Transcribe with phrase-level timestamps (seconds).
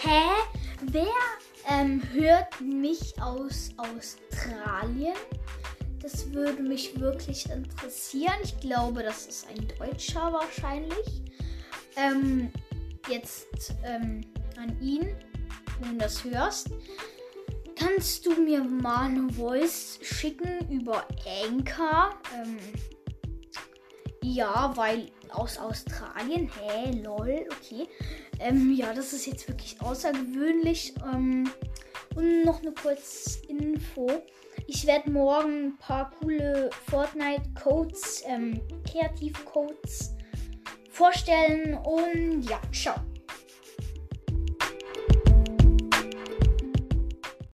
[0.00, 0.22] Hä?
[0.92, 1.08] Wer
[1.68, 5.16] ähm, hört mich aus Australien?
[6.00, 8.36] Das würde mich wirklich interessieren.
[8.44, 11.24] Ich glaube, das ist ein Deutscher wahrscheinlich.
[11.96, 12.52] Ähm,
[13.08, 14.20] jetzt ähm,
[14.56, 15.16] an ihn,
[15.80, 16.70] wenn du das hörst.
[17.74, 21.08] Kannst du mir mal eine Voice schicken über
[21.44, 22.14] Anchor?
[22.36, 22.56] Ähm,
[24.34, 26.50] ja, weil aus Australien.
[26.60, 27.88] Hä, lol, okay.
[28.38, 30.94] Ähm, ja, das ist jetzt wirklich außergewöhnlich.
[31.12, 31.50] Ähm,
[32.14, 34.08] und noch eine kurze Info.
[34.66, 38.60] Ich werde morgen ein paar coole Fortnite-Codes, ähm,
[38.90, 40.14] Kreativ-Codes
[40.90, 41.74] vorstellen.
[41.74, 42.96] Und ja, ciao.